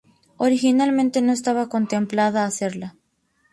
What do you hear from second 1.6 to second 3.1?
contemplada hacerla.